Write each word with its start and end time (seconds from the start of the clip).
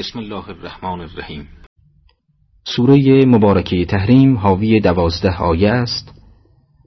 بسم 0.00 0.18
الله 0.18 0.48
الرحمن 0.48 1.00
الرحیم 1.00 1.48
سوره 2.64 3.24
مبارکه 3.26 3.84
تحریم 3.84 4.36
حاوی 4.36 4.80
دوازده 4.80 5.36
آیه 5.36 5.70
است 5.70 6.14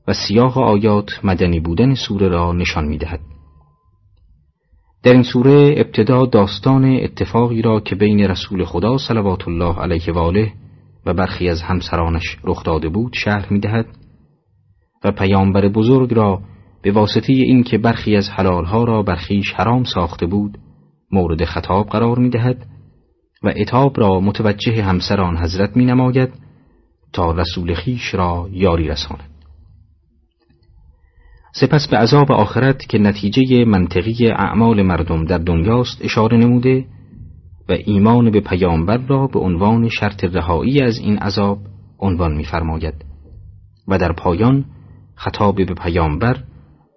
و 0.08 0.13
سیاق 0.13 0.58
آیات 0.58 1.20
مدنی 1.23 1.60
بودن 1.60 1.94
سوره 1.94 2.28
را 2.28 2.52
نشان 2.52 2.86
می 2.86 2.97
دهد. 2.97 3.20
در 5.04 5.13
این 5.13 5.23
سوره 5.23 5.73
ابتدا 5.78 6.26
داستان 6.26 6.86
اتفاقی 6.86 7.62
را 7.62 7.79
که 7.79 7.96
بین 7.96 8.20
رسول 8.20 8.65
خدا 8.65 8.97
صلوات 8.97 9.48
الله 9.48 9.80
علیه 9.80 10.14
و 10.14 10.18
آله 10.18 10.54
و 11.06 11.14
برخی 11.14 11.50
از 11.50 11.62
همسرانش 11.62 12.38
رخ 12.44 12.64
داده 12.64 12.90
بود 12.90 13.14
شرح 13.16 13.54
می 13.54 13.60
دهد 13.60 13.86
و 15.04 15.12
پیامبر 15.12 15.68
بزرگ 15.68 16.14
را 16.14 16.41
به 16.82 16.91
واسطه 16.91 17.34
این 17.34 17.64
که 17.64 17.77
برخی 17.77 18.16
از 18.16 18.30
حلالها 18.30 18.84
را 18.84 19.04
برخیش 19.04 19.54
حرام 19.54 19.84
ساخته 19.84 20.26
بود 20.26 20.58
مورد 21.12 21.45
خطاب 21.45 21.90
قرار 21.90 22.20
می 22.20 22.30
دهد 22.30 22.73
و 23.44 23.53
اتاب 23.55 23.99
را 23.99 24.20
متوجه 24.20 24.84
همسران 24.84 25.38
حضرت 25.38 25.77
می 25.77 25.85
نماید 25.85 26.29
تا 27.13 27.31
رسول 27.31 27.73
خیش 27.73 28.13
را 28.13 28.49
یاری 28.51 28.88
رساند. 28.88 29.29
سپس 31.55 31.87
به 31.87 31.98
عذاب 31.98 32.31
آخرت 32.31 32.89
که 32.89 32.98
نتیجه 32.98 33.65
منطقی 33.65 34.27
اعمال 34.27 34.81
مردم 34.81 35.25
در 35.25 35.37
دنیاست 35.37 35.98
اشاره 36.01 36.37
نموده 36.37 36.85
و 37.70 37.77
ایمان 37.85 38.31
به 38.31 38.39
پیامبر 38.39 38.98
را 38.98 39.27
به 39.27 39.39
عنوان 39.39 39.89
شرط 39.89 40.23
رهایی 40.23 40.81
از 40.81 40.98
این 40.98 41.17
عذاب 41.17 41.57
عنوان 41.99 42.34
می‌فرماید 42.34 42.93
و 43.87 43.98
در 43.98 44.12
پایان 44.13 44.65
خطاب 45.15 45.55
به 45.55 45.73
پیامبر 45.73 46.43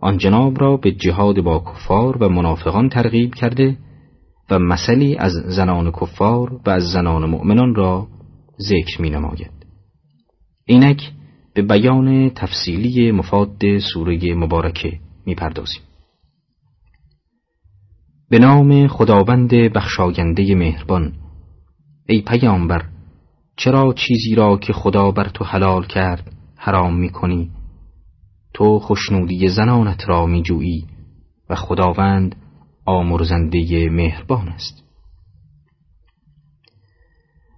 آن 0.00 0.18
جناب 0.18 0.60
را 0.60 0.76
به 0.76 0.92
جهاد 0.92 1.40
با 1.40 1.58
کفار 1.58 2.22
و 2.22 2.28
منافقان 2.28 2.88
ترغیب 2.88 3.34
کرده 3.34 3.76
و 4.50 4.58
مثلی 4.58 5.16
از 5.16 5.32
زنان 5.32 5.90
کفار 5.90 6.60
و 6.66 6.70
از 6.70 6.82
زنان 6.82 7.30
مؤمنان 7.30 7.74
را 7.74 8.08
ذکر 8.60 9.02
می 9.02 9.10
نماید. 9.10 9.66
اینک 10.64 11.12
به 11.54 11.62
بیان 11.62 12.30
تفصیلی 12.30 13.12
مفاد 13.12 13.78
سوره 13.78 14.34
مبارکه 14.34 14.98
می 15.26 15.34
پردازیم. 15.34 15.82
به 18.30 18.38
نام 18.38 18.88
خداوند 18.88 19.50
بخشاینده 19.50 20.54
مهربان 20.54 21.12
ای 22.08 22.22
پیامبر 22.22 22.84
چرا 23.56 23.92
چیزی 23.92 24.34
را 24.34 24.56
که 24.56 24.72
خدا 24.72 25.10
بر 25.10 25.28
تو 25.28 25.44
حلال 25.44 25.86
کرد 25.86 26.32
حرام 26.56 26.98
می 26.98 27.10
کنی 27.10 27.50
تو 28.54 28.78
خوشنودی 28.78 29.48
زنانت 29.48 30.08
را 30.08 30.26
می 30.26 30.42
جویی 30.42 30.86
و 31.50 31.54
خداوند 31.54 32.36
آمرزنده 32.86 33.90
مهربان 33.90 34.48
است. 34.48 34.86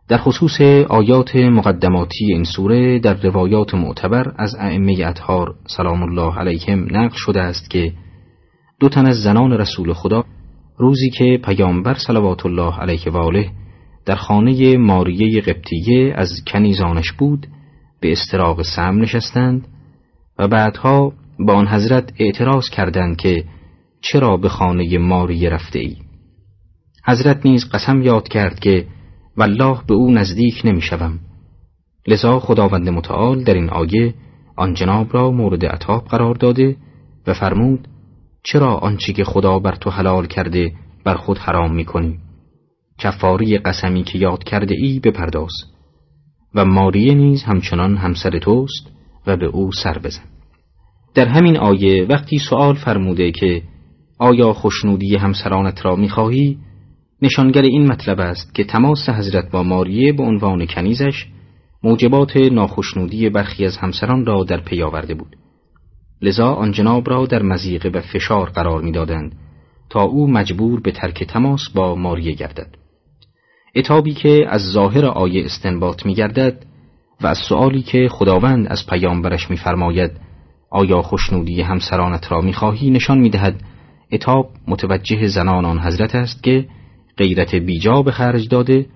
در 0.08 0.18
خصوص 0.18 0.60
آیات 0.88 1.36
مقدماتی 1.36 2.32
این 2.32 2.44
سوره 2.44 2.98
در 2.98 3.14
روایات 3.14 3.74
معتبر 3.74 4.32
از 4.36 4.54
ائمه 4.54 4.96
اطهار 5.06 5.54
سلام 5.66 6.02
الله 6.02 6.38
علیهم 6.38 6.96
نقل 6.96 7.16
شده 7.16 7.40
است 7.40 7.70
که 7.70 7.92
دو 8.80 8.88
تن 8.88 9.06
از 9.06 9.16
زنان 9.22 9.52
رسول 9.52 9.92
خدا 9.92 10.24
روزی 10.76 11.10
که 11.10 11.40
پیامبر 11.44 11.94
صلوات 11.94 12.46
الله 12.46 12.80
علیه 12.80 13.12
و 13.12 13.16
آله 13.16 13.50
در 14.06 14.16
خانه 14.16 14.76
ماریه 14.76 15.40
قبطیه 15.40 16.14
از 16.16 16.30
کنیزانش 16.46 17.12
بود 17.12 17.46
به 18.00 18.12
استراق 18.12 18.62
سم 18.62 19.00
نشستند 19.00 19.68
و 20.38 20.48
بعدها 20.48 21.12
با 21.38 21.54
آن 21.54 21.68
حضرت 21.68 22.12
اعتراض 22.18 22.68
کردند 22.68 23.16
که 23.16 23.44
چرا 24.00 24.36
به 24.36 24.48
خانه 24.48 24.98
ماریه 24.98 25.50
رفته 25.50 25.78
ای؟ 25.78 25.96
حضرت 27.06 27.46
نیز 27.46 27.68
قسم 27.70 28.02
یاد 28.02 28.28
کرد 28.28 28.60
که 28.60 28.86
والله 29.36 29.78
به 29.86 29.94
او 29.94 30.10
نزدیک 30.10 30.60
نمی‌شوم. 30.64 31.18
لذا 32.06 32.40
خداوند 32.40 32.88
متعال 32.88 33.44
در 33.44 33.54
این 33.54 33.70
آیه 33.70 34.14
آن 34.56 34.74
جناب 34.74 35.14
را 35.14 35.30
مورد 35.30 35.64
عطاب 35.64 36.04
قرار 36.04 36.34
داده 36.34 36.76
و 37.26 37.34
فرمود 37.34 37.88
چرا 38.42 38.74
آنچه 38.74 39.12
که 39.12 39.24
خدا 39.24 39.58
بر 39.58 39.74
تو 39.74 39.90
حلال 39.90 40.26
کرده 40.26 40.72
بر 41.04 41.14
خود 41.14 41.38
حرام 41.38 41.74
می‌کنی 41.74 42.18
کفاری 42.98 43.58
قسمی 43.58 44.02
که 44.02 44.18
یاد 44.18 44.44
کرده 44.44 44.74
ای 44.78 45.00
بپرداز 45.00 45.52
و 46.54 46.64
ماریه 46.64 47.14
نیز 47.14 47.42
همچنان 47.42 47.96
همسر 47.96 48.38
توست 48.38 48.90
و 49.26 49.36
به 49.36 49.46
او 49.46 49.72
سر 49.72 49.98
بزن 49.98 50.24
در 51.14 51.28
همین 51.28 51.56
آیه 51.56 52.04
وقتی 52.04 52.38
سوال 52.38 52.74
فرموده 52.74 53.32
که 53.32 53.62
آیا 54.18 54.52
خوشنودی 54.52 55.16
همسرانت 55.16 55.84
را 55.84 55.96
می‌خواهی؟ 55.96 56.58
نشانگر 57.22 57.62
این 57.62 57.92
مطلب 57.92 58.20
است 58.20 58.54
که 58.54 58.64
تماس 58.64 59.08
حضرت 59.08 59.50
با 59.50 59.62
ماریه 59.62 60.12
به 60.12 60.22
عنوان 60.22 60.66
کنیزش 60.66 61.26
موجبات 61.82 62.36
ناخشنودی 62.36 63.28
برخی 63.28 63.64
از 63.64 63.76
همسران 63.76 64.26
را 64.26 64.44
در 64.44 64.60
پی 64.60 64.82
آورده 64.82 65.14
بود. 65.14 65.36
لذا 66.22 66.52
آن 66.52 66.72
جناب 66.72 67.10
را 67.10 67.26
در 67.26 67.42
مزیقه 67.42 67.88
و 67.88 68.00
فشار 68.00 68.50
قرار 68.50 68.82
می‌دادند 68.82 69.36
تا 69.90 70.02
او 70.02 70.30
مجبور 70.30 70.80
به 70.80 70.90
ترک 70.90 71.24
تماس 71.24 71.60
با 71.74 71.94
ماریه 71.94 72.32
گردد. 72.32 72.74
اتابی 73.74 74.14
که 74.14 74.46
از 74.48 74.60
ظاهر 74.60 75.06
آیه 75.06 75.44
استنباط 75.44 76.06
میگردد 76.06 76.66
و 77.20 77.26
از 77.26 77.38
سؤالی 77.48 77.82
که 77.82 78.08
خداوند 78.10 78.66
از 78.66 78.86
پیامبرش 78.86 79.50
میفرماید 79.50 80.10
آیا 80.70 81.02
خوشنودی 81.02 81.62
همسرانت 81.62 82.32
را 82.32 82.40
می‌خواهی؟ 82.40 82.90
نشان 82.90 83.18
می‌دهد 83.18 83.60
اتاب 84.12 84.50
متوجه 84.68 85.26
زنان 85.26 85.64
آن 85.64 85.80
حضرت 85.80 86.14
است 86.14 86.42
که 86.42 86.68
غیرت 87.16 87.54
بیجا 87.54 88.02
به 88.02 88.10
خرج 88.10 88.48
داده 88.48 88.86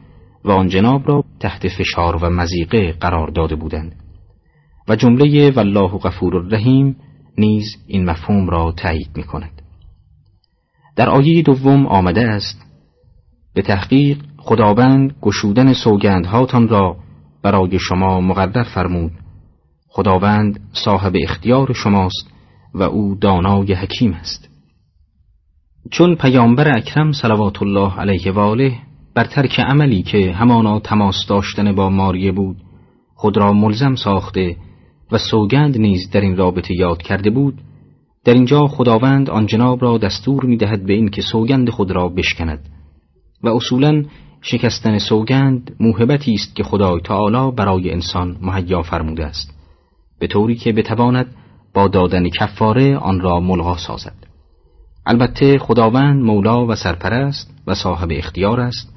و 0.45 0.51
آن 0.51 0.69
جناب 0.69 1.09
را 1.09 1.25
تحت 1.41 1.69
فشار 1.69 2.17
و 2.17 2.31
مزیقه 2.31 2.93
قرار 2.93 3.31
داده 3.31 3.55
بودند. 3.55 3.95
و 4.89 4.97
جمله 4.97 5.51
والله 5.51 5.99
غفور 5.99 6.37
الرحیم 6.37 6.97
نیز 7.39 7.77
این 7.87 8.05
مفهوم 8.05 8.51
را 8.51 8.73
تایید 8.77 9.11
می 9.17 9.23
کند. 9.23 9.63
در 10.97 11.11
آیه 11.11 11.43
دوم 11.43 11.87
آمده 11.87 12.29
است 12.29 12.63
به 13.55 13.63
تحقیق 13.63 14.19
خداوند 14.39 15.15
گشودن 15.23 15.73
سوگندهاتان 15.73 16.69
را 16.69 16.97
برای 17.43 17.79
شما 17.79 18.21
مقدر 18.21 18.63
فرمود. 18.63 19.13
خداوند 19.89 20.61
صاحب 20.73 21.13
اختیار 21.23 21.73
شماست 21.73 22.31
و 22.75 22.83
او 22.83 23.15
دانای 23.15 23.75
حکیم 23.75 24.13
است. 24.13 24.52
چون 25.91 26.15
پیامبر 26.15 26.77
اکرم 26.77 27.13
صلوات 27.13 27.63
الله 27.63 28.01
علیه 28.01 28.33
و 28.33 28.39
آله 28.39 28.79
بر 29.15 29.25
ترک 29.25 29.61
عملی 29.61 30.03
که 30.03 30.33
همانا 30.33 30.81
تماس 30.81 31.27
داشتن 31.29 31.73
با 31.75 31.91
ماریه 31.91 32.33
بود 32.33 32.57
خود 33.15 33.37
را 33.37 33.53
ملزم 33.53 33.95
ساخته 33.95 34.57
و 35.13 35.19
سوگند 35.19 35.79
نیز 35.79 36.11
در 36.11 36.21
این 36.21 36.37
رابطه 36.37 36.75
یاد 36.75 37.03
کرده 37.03 37.31
بود 37.31 37.61
در 38.25 38.35
اینجا 38.35 38.67
خداوند 38.67 39.31
آن 39.31 39.47
جناب 39.47 39.83
را 39.83 39.99
دستور 39.99 40.45
می 40.45 40.57
دهد 40.57 40.87
به 40.87 40.93
این 40.93 41.09
که 41.09 41.23
سوگند 41.23 41.71
خود 41.71 41.91
را 41.91 42.09
بشکند 42.09 42.69
و 43.43 43.49
اصولا 43.49 44.05
شکستن 44.43 44.99
سوگند 44.99 45.77
موهبتی 45.81 46.35
است 46.35 46.57
که 46.57 46.63
خدای 46.63 47.01
تعالی 47.01 47.57
برای 47.57 47.91
انسان 47.91 48.37
مهیا 48.43 48.83
فرموده 48.83 49.27
است 49.27 49.55
به 50.19 50.27
طوری 50.27 50.55
که 50.55 50.73
بتواند 50.73 51.27
با 51.75 51.89
دادن 51.89 52.29
کفاره 52.29 52.97
آن 52.97 53.21
را 53.21 53.41
ملغا 53.41 53.77
سازد. 53.77 54.32
البته 55.07 55.59
خداوند 55.59 56.23
مولا 56.23 56.67
و 56.67 56.75
سرپرست 56.75 57.55
و 57.67 57.75
صاحب 57.75 58.09
اختیار 58.13 58.61
است 58.61 58.95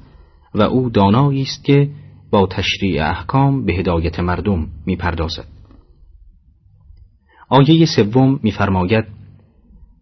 و 0.54 0.62
او 0.62 0.90
دانایی 0.90 1.42
است 1.42 1.64
که 1.64 1.90
با 2.30 2.46
تشریع 2.46 3.08
احکام 3.08 3.64
به 3.64 3.72
هدایت 3.72 4.20
مردم 4.20 4.66
می‌پردازد. 4.86 5.46
آیه 7.48 7.86
سوم 7.86 8.40
میفرماید 8.42 9.04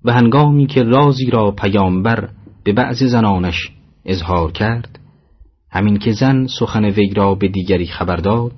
و 0.04 0.12
هنگامی 0.12 0.66
که 0.66 0.82
رازی 0.82 1.30
را 1.30 1.50
پیامبر 1.50 2.28
به 2.64 2.72
بعض 2.72 3.02
زنانش 3.02 3.70
اظهار 4.04 4.52
کرد 4.52 4.98
همین 5.70 5.98
که 5.98 6.12
زن 6.12 6.46
سخن 6.58 6.84
وی 6.84 7.10
را 7.14 7.34
به 7.34 7.48
دیگری 7.48 7.86
خبر 7.86 8.16
داد 8.16 8.52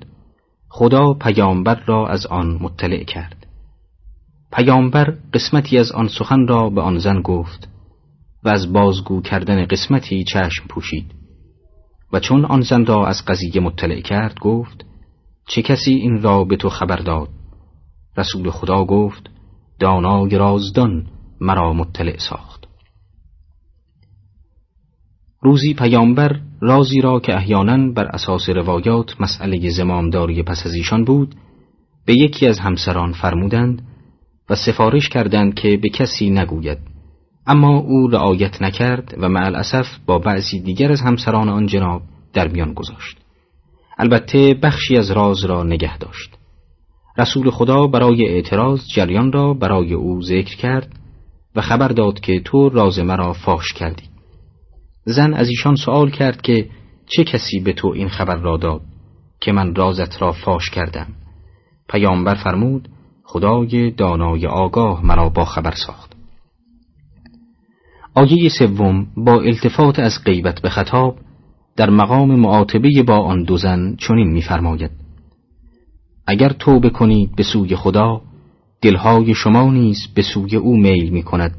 خدا 0.69 1.15
پیامبر 1.15 1.81
را 1.87 2.09
از 2.09 2.27
آن 2.27 2.59
مطلع 2.61 3.05
کرد. 3.05 3.46
پیامبر 4.57 5.15
قسمتی 5.35 5.79
از 5.79 5.93
آن 5.93 6.09
سخن 6.09 6.47
را 6.47 6.71
به 6.71 6.81
آن 6.81 6.99
زن 6.99 7.23
گفت 7.23 7.69
و 8.45 8.49
از 8.49 8.73
بازگو 8.73 9.23
کردن 9.23 9.67
قسمتی 9.67 10.25
چشم 10.25 10.67
پوشید 10.69 11.15
و 12.13 12.21
چون 12.21 12.45
آن 12.45 12.61
زن 12.61 12.87
را 12.87 13.07
از 13.07 13.25
قضیه 13.27 13.61
مطلع 13.61 14.01
کرد 14.01 14.39
گفت 14.41 14.85
چه 15.49 15.63
کسی 15.63 15.91
این 15.91 16.23
را 16.23 16.45
به 16.45 16.57
تو 16.57 16.69
خبر 16.69 16.97
داد؟ 16.97 17.29
رسول 18.17 18.51
خدا 18.51 18.85
گفت 18.85 19.31
دانای 19.81 20.39
رازدان 20.39 21.07
مرا 21.41 21.73
مطلع 21.73 22.17
ساخت. 22.19 22.65
روزی 25.41 25.75
پیامبر 25.75 26.41
رازی 26.61 27.01
را 27.01 27.21
که 27.21 27.37
احیانا 27.37 27.93
بر 27.93 28.05
اساس 28.05 28.49
روایات 28.49 29.21
مسئله 29.21 29.71
زمامداری 29.71 30.43
پس 30.43 30.67
از 30.67 30.75
ایشان 30.75 31.05
بود 31.05 31.35
به 32.07 32.15
یکی 32.15 32.47
از 32.47 32.59
همسران 32.59 33.13
فرمودند 33.13 33.83
و 34.51 34.55
سفارش 34.55 35.09
کردند 35.09 35.55
که 35.55 35.79
به 35.83 35.89
کسی 35.89 36.31
نگوید. 36.31 36.79
اما 37.47 37.79
او 37.79 38.09
رعایت 38.09 38.63
نکرد 38.63 39.15
و 39.19 39.29
مع 39.29 39.45
الاسف 39.47 39.87
با 40.07 40.19
بعضی 40.19 40.61
دیگر 40.61 40.93
از 40.93 41.01
همسران 41.01 41.49
آن 41.49 41.67
جناب 41.67 42.03
در 42.33 42.49
میان 42.49 42.75
گذاشت. 42.75 43.17
البته 43.99 44.55
بخشی 44.63 44.97
از 44.97 45.11
راز 45.11 45.45
را 45.45 45.63
نگه 45.63 45.99
داشت. 45.99 46.31
رسول 47.19 47.51
خدا 47.51 47.87
برای 47.87 48.29
اعتراض 48.29 48.81
جریان 48.95 49.33
را 49.33 49.55
برای 49.55 49.95
او 49.95 50.23
ذکر 50.23 50.57
کرد 50.57 50.93
و 51.57 51.61
خبر 51.61 51.89
داد 51.89 52.21
که 52.21 52.41
تو 52.41 52.69
راز 52.69 52.99
مرا 52.99 53.33
فاش 53.33 53.73
کردی. 53.73 54.05
زن 55.05 55.35
از 55.35 55.49
ایشان 55.49 55.77
سوال 55.77 56.11
کرد 56.11 56.43
که 56.43 56.69
چه 57.07 57.25
کسی 57.25 57.61
به 57.61 57.73
تو 57.73 57.89
این 57.89 58.09
خبر 58.09 58.37
را 58.37 58.57
داد 58.57 58.81
که 59.41 59.53
من 59.53 59.75
رازت 59.75 60.23
را 60.23 60.33
فاش 60.33 60.71
کردم؟ 60.71 61.07
پیامبر 61.89 62.35
فرمود 62.35 62.89
خدای 63.27 63.91
دانای 63.91 64.47
آگاه 64.47 65.07
مرا 65.07 65.29
با 65.29 65.45
خبر 65.45 65.75
ساخت. 65.87 66.17
آیه 68.15 68.49
سوم 68.49 69.07
با 69.17 69.41
التفات 69.41 69.99
از 69.99 70.25
غیبت 70.25 70.63
به 70.63 70.69
خطاب 70.69 71.17
در 71.77 71.91
مقام 71.91 72.35
معاتبه 72.35 73.03
با 73.03 73.19
آن 73.19 73.43
دو 73.43 73.57
زن 73.57 73.97
چنین 73.99 74.31
می‌فرماید. 74.31 74.91
اگر 76.27 76.49
توبه 76.49 76.91
کنید 76.91 77.37
به 77.37 77.43
سوی 77.43 77.77
خدا 77.77 78.21
دلهای 78.83 79.35
شما 79.35 79.71
نیز 79.71 79.99
به 80.15 80.23
سوی 80.23 80.57
او 80.57 80.77
میل 80.77 81.11
می 81.11 81.23
کند 81.23 81.57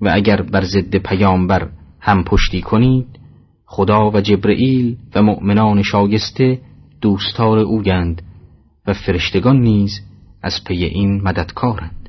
و 0.00 0.10
اگر 0.14 0.42
بر 0.42 0.64
ضد 0.64 0.96
پیامبر 0.96 1.68
هم 2.00 2.24
پشتی 2.24 2.62
کنید 2.62 3.06
خدا 3.66 4.10
و 4.10 4.20
جبرئیل 4.20 4.96
و 5.14 5.22
مؤمنان 5.22 5.82
شایسته 5.82 6.60
دوستار 7.00 7.58
اوگند 7.58 8.22
و 8.86 8.92
فرشتگان 8.92 9.60
نیز 9.60 10.00
از 10.42 10.64
پی 10.66 10.84
این 10.84 11.20
مددکارند. 11.22 12.08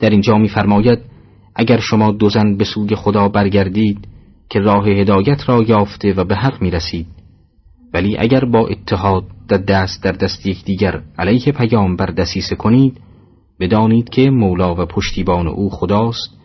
در 0.00 0.10
اینجا 0.10 0.38
می‌فرماید 0.38 0.98
اگر 1.54 1.80
شما 1.80 2.12
دو 2.12 2.28
زن 2.28 2.56
به 2.56 2.64
سوی 2.64 2.94
خدا 2.94 3.28
برگردید 3.28 4.08
که 4.50 4.60
راه 4.60 4.88
هدایت 4.88 5.48
را 5.48 5.62
یافته 5.62 6.12
و 6.12 6.24
به 6.24 6.36
حق 6.36 6.62
می 6.62 6.70
رسید 6.70 7.06
ولی 7.94 8.16
اگر 8.18 8.44
با 8.44 8.66
اتحاد 8.66 9.24
در 9.48 9.56
دست 9.56 10.02
در 10.02 10.12
دست 10.12 10.46
یکدیگر 10.46 11.02
علیه 11.18 11.52
پیامبر 11.52 12.06
دسیسه 12.06 12.56
کنید 12.56 13.00
بدانید 13.60 14.08
که 14.08 14.30
مولا 14.30 14.74
و 14.74 14.86
پشتیبان 14.86 15.46
او 15.46 15.70
خداست 15.70 16.38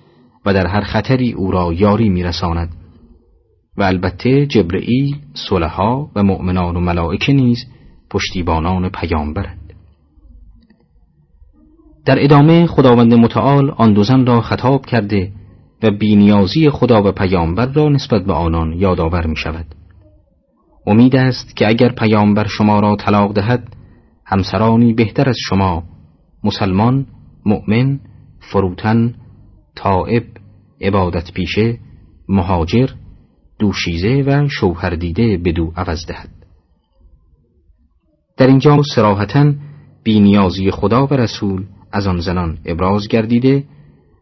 و 0.45 0.53
در 0.53 0.67
هر 0.67 0.81
خطری 0.81 1.31
او 1.31 1.51
را 1.51 1.73
یاری 1.73 2.09
میرساند. 2.09 2.75
و 3.77 3.83
البته 3.83 4.45
جبرئیل 4.45 5.15
صلحا 5.49 6.07
و 6.15 6.23
مؤمنان 6.23 6.75
و 6.75 6.79
ملائکه 6.79 7.33
نیز 7.33 7.65
پشتیبانان 8.09 8.89
پیامبرند. 8.89 9.62
در 12.05 12.23
ادامه 12.23 12.67
خداوند 12.67 13.13
متعال 13.13 13.71
آن 13.71 13.93
دو 13.93 14.03
زن 14.03 14.25
را 14.25 14.41
خطاب 14.41 14.85
کرده 14.85 15.31
و 15.83 15.91
بینیازی 15.91 16.69
خدا 16.69 17.03
و 17.03 17.11
پیامبر 17.11 17.65
را 17.65 17.89
نسبت 17.89 18.25
به 18.25 18.33
آنان 18.33 18.73
یادآور 18.73 19.27
می 19.27 19.35
شود. 19.35 19.65
امید 20.87 21.15
است 21.15 21.55
که 21.55 21.67
اگر 21.67 21.89
پیامبر 21.89 22.47
شما 22.47 22.79
را 22.79 22.95
طلاق 22.95 23.33
دهد 23.33 23.75
همسرانی 24.25 24.93
بهتر 24.93 25.29
از 25.29 25.35
شما 25.39 25.83
مسلمان، 26.43 27.05
مؤمن، 27.45 27.99
فروتن، 28.39 29.15
طائب، 29.75 30.23
عبادت 30.81 31.31
پیشه، 31.33 31.77
مهاجر، 32.29 32.89
دوشیزه 33.59 34.23
و 34.27 34.47
شوهر 34.47 34.89
دیده 34.89 35.37
بدو 35.37 35.71
عوض 35.75 36.05
دهد. 36.07 36.29
در 38.37 38.47
اینجا 38.47 38.81
سراحتا 38.95 39.53
بینیازی 40.03 40.71
خدا 40.71 41.07
و 41.07 41.13
رسول 41.13 41.65
از 41.93 42.07
آن 42.07 42.19
زنان 42.19 42.57
ابراز 42.65 43.07
گردیده 43.07 43.63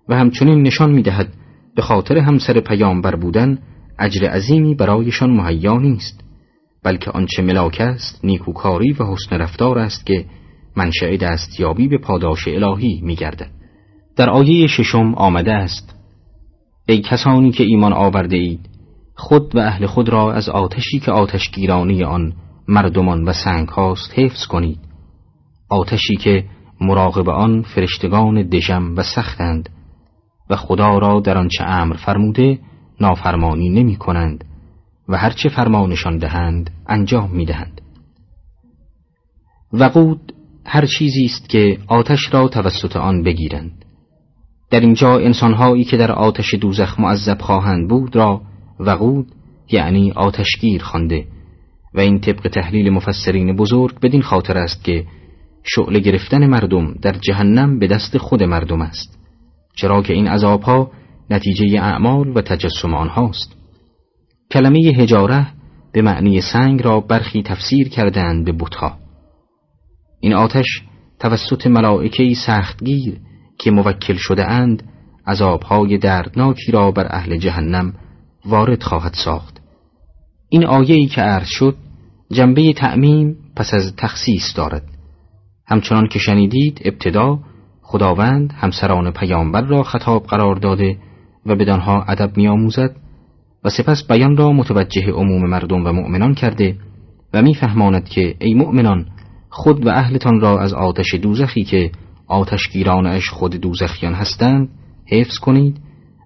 و 0.10 0.16
همچنین 0.16 0.62
نشان 0.62 0.92
می 0.92 1.02
دهد 1.02 1.34
به 1.76 1.82
خاطر 1.82 2.18
همسر 2.18 2.60
پیامبر 2.60 3.16
بودن 3.16 3.58
اجر 4.00 4.28
عظیمی 4.28 4.76
برایشان 4.76 5.32
مهیا 5.32 5.78
نیست 5.78 6.24
بلکه 6.84 7.12
آنچه 7.12 7.42
ملاک 7.42 7.82
است 7.82 8.26
نیکوکاری 8.26 8.92
و 8.92 9.04
حسن 9.04 9.36
رفتار 9.36 9.80
است 9.80 10.06
که 10.06 10.26
منشأ 10.76 11.16
دستیابی 11.16 11.88
به 11.88 11.98
پاداش 11.98 12.48
الهی 12.48 13.02
میگردد. 13.04 13.52
در 14.16 14.30
آیه 14.30 14.68
ششم 14.68 15.14
آمده 15.16 15.54
است 15.54 15.96
ای 16.88 17.02
کسانی 17.02 17.52
که 17.52 17.64
ایمان 17.64 17.94
آورده 17.94 18.38
اید 18.38 18.70
خود 19.16 19.56
و 19.56 19.60
اهل 19.60 19.86
خود 19.86 20.10
را 20.10 20.34
از 20.34 20.50
آتشی 20.50 21.00
که 21.00 21.12
آتشگیرانی 21.12 22.04
آن 22.04 22.34
مردمان 22.68 23.24
و 23.24 23.34
سنگ 23.34 23.68
هاست 23.68 24.20
حفظ 24.20 24.46
کنید. 24.46 24.80
آتشی 25.70 26.16
که 26.16 26.46
مراقب 26.81 27.30
آن 27.30 27.62
فرشتگان 27.62 28.42
دژم 28.42 28.95
و 28.95 29.04
سختند 29.04 29.69
و 30.50 30.56
خدا 30.56 30.98
را 30.98 31.19
در 31.19 31.38
آنچه 31.38 31.63
امر 31.63 31.95
فرموده 31.95 32.60
نافرمانی 33.01 33.69
نمی 33.69 33.95
کنند 33.95 34.45
و 35.10 35.18
هرچه 35.18 35.50
فرمانشان 35.50 36.18
دهند 36.18 36.69
انجام 36.88 37.30
می 37.31 37.45
دهند. 37.45 37.81
وقود 39.74 40.33
هر 40.66 40.86
چیزی 40.86 41.25
است 41.25 41.50
که 41.50 41.78
آتش 41.88 42.33
را 42.33 42.48
توسط 42.48 42.95
آن 42.95 43.24
بگیرند 43.24 43.86
در 44.69 44.80
اینجا 44.80 45.18
انسانهایی 45.19 45.84
که 45.84 45.98
در 45.98 46.12
آتش 46.12 46.54
دوزخ 46.54 47.00
معذب 47.00 47.38
خواهند 47.42 47.89
بود 47.89 48.16
را 48.16 48.42
وقود 48.80 49.27
یعنی 49.72 50.12
آتشگیر 50.12 50.84
خوانده 50.84 51.25
و 51.94 52.00
این 52.00 52.19
طبق 52.19 52.48
تحلیل 52.48 52.89
مفسرین 52.89 53.56
بزرگ 53.56 54.00
بدین 54.00 54.22
خاطر 54.22 54.57
است 54.57 54.84
که 54.84 55.06
شعله 55.63 56.00
گرفتن 56.00 56.48
مردم 56.48 56.94
در 56.94 57.12
جهنم 57.12 57.80
به 57.80 57.88
دست 57.88 58.18
خود 58.18 58.44
مردم 58.44 58.81
است 58.81 59.19
چرا 59.75 60.02
که 60.02 60.13
این 60.13 60.28
عذابها 60.28 60.92
نتیجه 61.30 61.81
اعمال 61.81 62.38
و 62.38 62.42
تجسم 62.42 62.94
آنهاست. 62.94 63.56
کلمه 64.52 64.80
هجاره 64.80 65.48
به 65.94 66.02
معنی 66.02 66.42
سنگ 66.42 66.84
را 66.84 67.00
برخی 67.00 67.44
تفسیر 67.44 67.90
کردند 67.90 68.46
به 68.46 68.52
بتها. 68.52 68.98
این 70.19 70.34
آتش 70.34 70.81
توسط 71.19 71.68
ملائکه 71.68 72.34
سختگیر 72.46 73.18
که 73.58 73.72
موکل 73.72 74.16
شده 74.16 74.52
اند 74.52 74.84
عذابهای 75.28 75.98
دردناکی 75.98 76.72
را 76.72 76.92
بر 76.92 77.08
اهل 77.10 77.38
جهنم 77.38 77.94
وارد 78.46 78.84
خواهد 78.84 79.13
ساخت. 79.13 79.62
این 80.50 80.66
آیه 80.66 81.08
که 81.08 81.22
عرض 81.22 81.48
شد 81.48 81.75
جنبه 82.31 82.74
تعمیم 82.74 83.38
پس 83.56 83.74
از 83.74 83.96
تخصیص 83.98 84.56
دارد. 84.56 84.91
همچنان 85.72 86.08
که 86.08 86.20
شنیدید 86.20 86.82
ابتدا 86.86 87.40
خداوند 87.82 88.54
همسران 88.58 89.12
پیامبر 89.12 89.62
را 89.62 89.84
خطاب 89.84 90.24
قرار 90.24 90.56
داده 90.56 90.98
و 91.46 91.56
بدانها 91.56 92.04
ادب 92.04 92.38
میآموزد 92.38 92.96
و 93.64 93.70
سپس 93.70 94.08
بیان 94.08 94.38
را 94.38 94.52
متوجه 94.52 95.12
عموم 95.12 95.50
مردم 95.50 95.86
و 95.86 95.92
مؤمنان 95.92 96.34
کرده 96.34 96.76
و 97.34 97.42
میفهماند 97.42 98.10
که 98.10 98.36
ای 98.40 98.54
مؤمنان 98.54 99.06
خود 99.50 99.86
و 99.86 99.90
اهلتان 99.90 100.40
را 100.40 100.60
از 100.60 100.74
آتش 100.74 101.13
دوزخی 101.13 101.63
که 101.63 101.92
آتشگیرانش 102.28 103.30
خود 103.30 103.56
دوزخیان 103.56 104.13
هستند 104.13 104.70
حفظ 105.08 105.38
کنید 105.38 105.78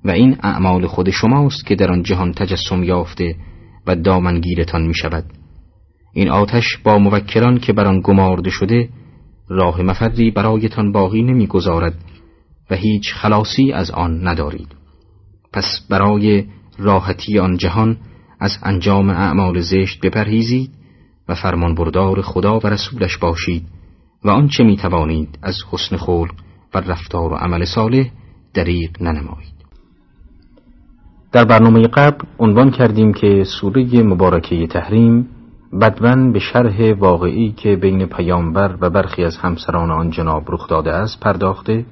و 0.06 0.12
این 0.12 0.38
اعمال 0.44 0.88
خود 0.88 1.10
شماست 1.10 1.66
که 1.66 1.76
در 1.76 1.92
آن 1.92 2.04
جهان 2.04 2.32
تجسم 2.32 2.84
یافته 2.84 3.36
و 3.88 3.96
دامنگیرتان 3.96 4.88
می 4.88 4.94
شود. 4.96 5.24
این 6.14 6.30
آتش 6.30 6.78
با 6.84 6.98
موکران 6.98 7.58
که 7.58 7.74
بر 7.74 7.86
آن 7.86 8.02
گمارده 8.02 8.50
شده 8.50 8.90
راه 9.50 9.82
مفری 9.82 10.32
برایتان 10.32 10.92
باقی 10.92 11.24
نمی‌گذارد 11.24 11.96
و 12.70 12.76
هیچ 12.76 13.14
خلاصی 13.14 13.72
از 13.72 13.92
آن 13.92 14.28
ندارید. 14.28 14.76
پس 15.54 15.88
برای 15.90 16.46
راحتی 16.78 17.40
آن 17.40 17.58
جهان 17.58 17.98
از 18.40 18.58
انجام 18.64 19.10
اعمال 19.10 19.60
زشت 19.62 20.06
بپرهیزید 20.06 20.72
و 21.30 21.36
فرمان 21.36 21.76
بردار 21.76 22.22
خدا 22.22 22.60
و 22.60 22.68
رسولش 22.68 23.18
باشید 23.18 23.64
و 24.24 24.30
آنچه 24.30 24.64
می 24.64 24.78
توانید 24.78 25.40
از 25.42 25.56
حسن 25.72 25.98
خلق 25.98 26.34
و 26.74 26.78
رفتار 26.80 27.34
و 27.34 27.36
عمل 27.36 27.66
صالح 27.66 28.10
دریغ 28.54 29.02
ننمایید. 29.02 29.56
در 31.32 31.46
برنامه 31.46 31.88
قبل 31.88 32.26
عنوان 32.40 32.72
کردیم 32.72 33.14
که 33.14 33.44
سوره 33.44 34.04
مبارکه 34.04 34.68
تحریم 34.68 35.30
بدون 35.82 36.32
به 36.32 36.40
شرح 36.40 36.94
واقعی 36.94 37.52
که 37.52 37.76
بین 37.76 38.06
پیامبر 38.06 38.78
و 38.82 38.90
برخی 38.90 39.24
از 39.24 39.38
همسران 39.38 39.92
آن 39.92 40.10
جناب 40.10 40.44
رخ 40.48 40.68
داده 40.68 40.92
است 40.92 41.20
پرداخته 41.20 41.86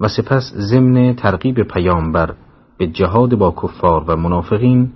و 0.00 0.08
سپس 0.08 0.52
ضمن 0.56 1.14
ترغیب 1.14 1.62
پیامبر 1.62 2.34
به 2.78 2.86
جهاد 2.86 3.34
با 3.34 3.54
کفار 3.62 4.04
و 4.08 4.16
منافقین 4.16 4.92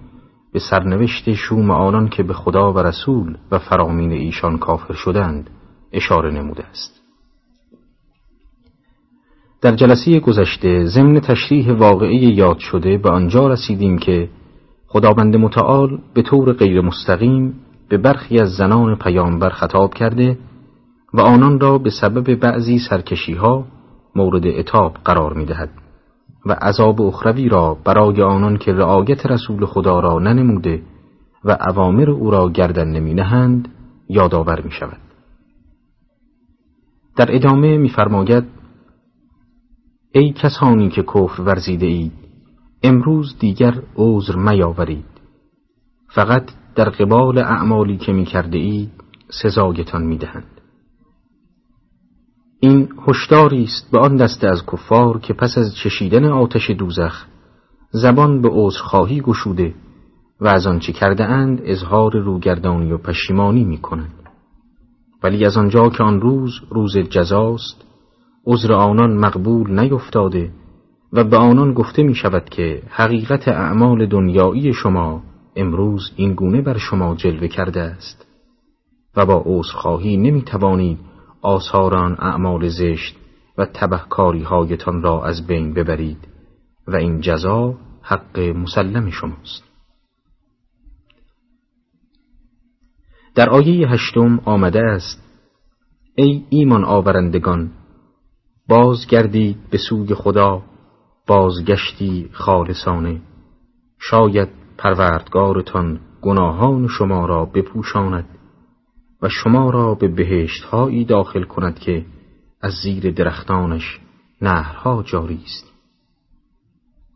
به 0.52 0.58
سرنوشت 0.70 1.32
شوم 1.32 1.70
آنان 1.70 2.08
که 2.08 2.22
به 2.22 2.32
خدا 2.32 2.72
و 2.72 2.78
رسول 2.78 3.36
و 3.50 3.58
فرامین 3.58 4.12
ایشان 4.12 4.58
کافر 4.58 4.94
شدند 4.94 5.50
اشاره 5.92 6.30
نموده 6.30 6.64
است. 6.66 7.00
در 9.62 9.72
جلسه 9.72 10.20
گذشته 10.20 10.84
ضمن 10.84 11.20
تشریح 11.20 11.72
واقعی 11.72 12.18
یاد 12.18 12.58
شده 12.58 12.98
به 12.98 13.10
آنجا 13.10 13.48
رسیدیم 13.48 13.98
که 13.98 14.28
خداوند 14.86 15.36
متعال 15.36 15.98
به 16.14 16.22
طور 16.22 16.52
غیر 16.52 16.80
مستقیم 16.80 17.54
به 17.88 17.98
برخی 17.98 18.40
از 18.40 18.50
زنان 18.50 18.96
پیامبر 18.96 19.48
خطاب 19.50 19.94
کرده 19.94 20.38
و 21.14 21.20
آنان 21.20 21.60
را 21.60 21.78
به 21.78 21.90
سبب 21.90 22.34
بعضی 22.34 22.78
سرکشی 22.78 23.34
ها 23.34 23.64
مورد 24.16 24.46
اتاب 24.46 24.96
قرار 25.04 25.32
می 25.32 25.44
دهد 25.44 25.70
و 26.46 26.52
عذاب 26.52 27.02
اخروی 27.02 27.48
را 27.48 27.76
برای 27.84 28.22
آنان 28.22 28.56
که 28.56 28.72
رعایت 28.72 29.26
رسول 29.26 29.66
خدا 29.66 30.00
را 30.00 30.18
ننموده 30.18 30.82
و 31.44 31.58
اوامر 31.70 32.10
او 32.10 32.30
را 32.30 32.50
گردن 32.50 32.88
نمی 32.88 33.14
نهند 33.14 33.68
یادآور 34.08 34.60
می 34.60 34.70
شود. 34.70 34.98
در 37.16 37.34
ادامه 37.34 37.78
میفرماید 37.78 38.44
ای 40.12 40.32
کسانی 40.32 40.88
که 40.88 41.02
کفر 41.02 41.42
ورزیده 41.42 41.86
اید 41.86 42.12
امروز 42.82 43.38
دیگر 43.38 43.82
عذر 43.96 44.36
میاورید 44.36 45.04
فقط 46.08 46.50
در 46.74 46.88
قبال 46.88 47.38
اعمالی 47.38 47.96
که 47.96 48.12
می 48.12 48.24
کرده 48.24 48.58
اید 48.58 48.90
سزایتان 49.42 50.02
می. 50.02 50.18
این 52.60 52.88
هشداری 53.08 53.64
است 53.64 53.90
به 53.92 53.98
آن 53.98 54.16
دسته 54.16 54.48
از 54.48 54.66
کفار 54.72 55.18
که 55.18 55.34
پس 55.34 55.58
از 55.58 55.74
چشیدن 55.76 56.24
آتش 56.24 56.70
دوزخ 56.70 57.26
زبان 57.90 58.42
به 58.42 58.48
عذرخواهی 58.52 59.20
گشوده 59.20 59.74
و 60.40 60.48
از 60.48 60.66
آنچه 60.66 60.92
کرده 60.92 61.24
اند 61.24 61.60
اظهار 61.64 62.16
روگردانی 62.16 62.92
و 62.92 62.98
پشیمانی 62.98 63.64
می 63.64 63.78
کنند. 63.78 64.24
ولی 65.22 65.44
از 65.44 65.56
آنجا 65.56 65.88
که 65.88 66.02
آن 66.02 66.20
روز 66.20 66.52
روز 66.70 66.98
جزاست 66.98 67.84
عذر 68.46 68.72
آنان 68.72 69.16
مقبول 69.16 69.80
نیفتاده 69.80 70.50
و 71.12 71.24
به 71.24 71.36
آنان 71.36 71.74
گفته 71.74 72.02
می 72.02 72.14
شود 72.14 72.48
که 72.48 72.82
حقیقت 72.90 73.48
اعمال 73.48 74.06
دنیایی 74.06 74.72
شما 74.72 75.22
امروز 75.56 76.12
این 76.16 76.34
گونه 76.34 76.62
بر 76.62 76.78
شما 76.78 77.14
جلوه 77.14 77.48
کرده 77.48 77.80
است. 77.80 78.26
و 79.16 79.26
با 79.26 79.42
عذرخواهی 79.46 80.16
نمی 80.16 80.42
توانید 80.42 80.98
آثاران 81.42 82.16
اعمال 82.18 82.68
زشت 82.68 83.16
و 83.58 83.66
تبهکاری 83.66 84.42
هایتان 84.42 85.02
را 85.02 85.24
از 85.24 85.46
بین 85.46 85.74
ببرید 85.74 86.28
و 86.88 86.96
این 86.96 87.20
جزا 87.20 87.74
حق 88.02 88.38
مسلم 88.38 89.10
شماست. 89.10 89.64
در 93.34 93.50
آیه 93.50 93.88
هشتم 93.88 94.40
آمده 94.44 94.80
است 94.80 95.22
ای 96.14 96.44
ایمان 96.50 96.84
آورندگان 96.84 97.70
بازگردید 98.68 99.56
به 99.70 99.78
سوی 99.78 100.14
خدا 100.14 100.62
بازگشتی 101.26 102.28
خالصانه. 102.32 103.20
شاید 104.00 104.48
پروردگارتان 104.78 106.00
گناهان 106.22 106.88
شما 106.88 107.26
را 107.26 107.44
بپوشاند 107.44 108.28
و 109.22 109.28
شما 109.28 109.70
را 109.70 109.94
به 109.94 110.08
بهشت 110.08 110.64
هایی 110.64 111.04
داخل 111.04 111.44
کند 111.44 111.78
که 111.78 112.06
از 112.60 112.72
زیر 112.82 113.10
درختانش 113.10 114.00
نهرها 114.42 115.02
جاری 115.02 115.42
است. 115.44 115.72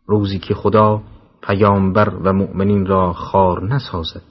روزی 0.06 0.38
که 0.38 0.54
خدا 0.54 1.02
پیامبر 1.42 2.14
و 2.14 2.32
مؤمنین 2.32 2.86
را 2.86 3.12
خار 3.12 3.64
نسازد 3.64 4.22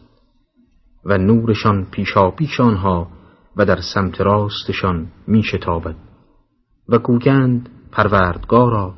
و 1.06 1.18
نورشان 1.18 1.86
پیشا 1.92 2.32
پیش 2.32 2.60
آنها 2.60 3.08
و 3.58 3.66
در 3.66 3.82
سمت 3.94 4.22
راستشان 4.22 5.08
می 5.28 5.44
شتابد 5.44 5.96
و 6.90 6.98
گوگند 6.98 7.70
پروردگارا 7.92 8.94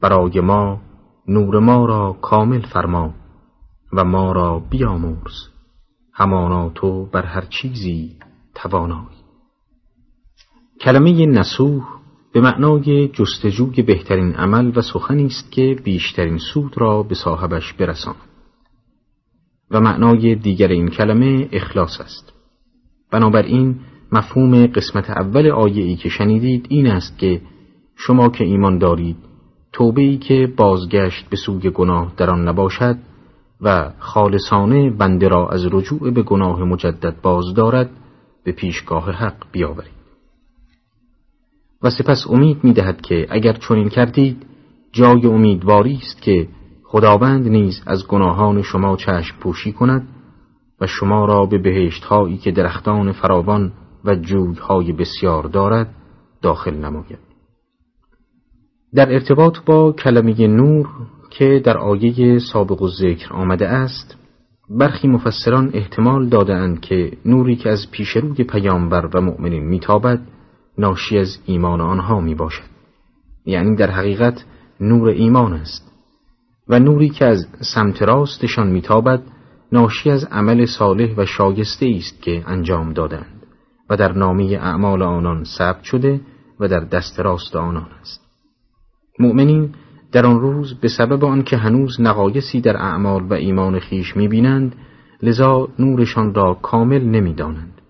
برای 0.00 0.40
ما 0.40 0.80
نور 1.28 1.58
ما 1.58 1.84
را 1.86 2.12
کامل 2.12 2.60
فرما. 2.60 3.14
و 3.92 4.04
ما 4.04 4.32
را 4.32 4.58
بیامرز. 4.70 5.48
همانا 6.12 6.68
تو 6.68 7.06
بر 7.06 7.22
هر 7.22 7.40
چیزی 7.40 8.16
توانایی. 8.54 9.22
کلمه 10.80 11.26
نسوح 11.26 11.84
به 12.32 12.40
معنای 12.40 13.08
جستجوی 13.08 13.82
بهترین 13.82 14.34
عمل 14.34 14.72
و 14.76 14.82
سخنی 14.82 15.26
است 15.26 15.52
که 15.52 15.76
بیشترین 15.84 16.38
سود 16.38 16.78
را 16.78 17.02
به 17.02 17.14
صاحبش 17.14 17.72
برساند. 17.72 18.16
و 19.70 19.80
معنای 19.80 20.34
دیگر 20.34 20.68
این 20.68 20.88
کلمه 20.88 21.48
اخلاص 21.52 22.00
است. 22.00 22.32
بنابراین 23.10 23.80
مفهوم 24.12 24.66
قسمت 24.66 25.10
اول 25.10 25.50
آیه 25.50 25.84
ای 25.84 25.96
که 25.96 26.08
شنیدید 26.08 26.66
این 26.68 26.86
است 26.86 27.18
که 27.18 27.40
شما 27.96 28.28
که 28.28 28.44
ایمان 28.44 28.78
دارید 28.78 29.16
توبه 29.72 30.02
ای 30.02 30.16
که 30.16 30.52
بازگشت 30.56 31.28
به 31.30 31.36
سوی 31.36 31.70
گناه 31.70 32.12
در 32.16 32.30
آن 32.30 32.48
نباشد 32.48 32.96
و 33.62 33.90
خالصانه 33.98 34.90
بنده 34.90 35.28
را 35.28 35.48
از 35.48 35.66
رجوع 35.72 36.10
به 36.10 36.22
گناه 36.22 36.64
مجدد 36.64 37.20
باز 37.22 37.54
دارد 37.54 37.90
به 38.44 38.52
پیشگاه 38.52 39.10
حق 39.10 39.46
بیاورید. 39.52 40.02
و 41.82 41.90
سپس 41.90 42.26
امید 42.30 42.64
می 42.64 42.72
دهد 42.72 43.00
که 43.00 43.26
اگر 43.30 43.52
چنین 43.52 43.88
کردید 43.88 44.46
جای 44.92 45.26
امیدواری 45.26 45.94
است 45.94 46.22
که 46.22 46.48
خداوند 46.84 47.48
نیز 47.48 47.82
از 47.86 48.06
گناهان 48.06 48.62
شما 48.62 48.96
چشم 48.96 49.36
پوشی 49.40 49.72
کند 49.72 50.08
و 50.80 50.86
شما 50.86 51.24
را 51.24 51.46
به 51.46 51.58
بهشت 51.58 52.04
هایی 52.04 52.38
که 52.38 52.50
درختان 52.50 53.12
فراوان 53.12 53.72
و 54.04 54.16
های 54.60 54.92
بسیار 54.92 55.44
دارد 55.44 55.94
داخل 56.42 56.74
نماید. 56.74 57.18
در 58.94 59.12
ارتباط 59.12 59.58
با 59.66 59.92
کلمه 59.92 60.46
نور 60.46 60.88
که 61.38 61.62
در 61.64 61.78
آیه 61.78 62.38
سابق 62.38 62.82
و 62.82 62.88
ذکر 62.88 63.32
آمده 63.32 63.68
است 63.68 64.16
برخی 64.70 65.08
مفسران 65.08 65.70
احتمال 65.74 66.28
دادند 66.28 66.80
که 66.80 67.12
نوری 67.24 67.56
که 67.56 67.70
از 67.70 67.90
پیشروی 67.90 68.44
پیامبر 68.44 69.06
و 69.14 69.20
مؤمنین 69.20 69.64
میتابد 69.64 70.20
ناشی 70.78 71.18
از 71.18 71.38
ایمان 71.46 71.80
آنها 71.80 72.20
می 72.20 72.34
باشد 72.34 72.72
یعنی 73.46 73.76
در 73.76 73.90
حقیقت 73.90 74.44
نور 74.80 75.08
ایمان 75.08 75.52
است. 75.52 75.92
و 76.68 76.78
نوری 76.78 77.08
که 77.08 77.24
از 77.24 77.46
سمت 77.74 78.02
راستشان 78.02 78.68
میتابد 78.68 79.22
ناشی 79.72 80.10
از 80.10 80.24
عمل 80.24 80.66
صالح 80.66 81.14
و 81.16 81.26
شایسته 81.26 81.94
است 81.96 82.22
که 82.22 82.44
انجام 82.46 82.92
دادند 82.92 83.46
و 83.90 83.96
در 83.96 84.12
نامه 84.12 84.44
اعمال 84.44 85.02
آنان 85.02 85.44
ثبت 85.44 85.82
شده 85.82 86.20
و 86.60 86.68
در 86.68 86.80
دست 86.80 87.20
راست 87.20 87.56
آنان 87.56 87.88
است. 88.00 88.20
مؤمنین 89.18 89.74
در 90.12 90.26
آن 90.26 90.40
روز 90.40 90.74
به 90.74 90.88
سبب 90.88 91.24
آنکه 91.24 91.56
هنوز 91.56 92.00
نقایسی 92.00 92.60
در 92.60 92.76
اعمال 92.76 93.22
و 93.22 93.32
ایمان 93.32 93.78
خیش 93.78 94.16
می‌بینند 94.16 94.76
لذا 95.22 95.68
نورشان 95.78 96.34
را 96.34 96.54
کامل 96.54 97.02
نمی‌دانند. 97.02 97.80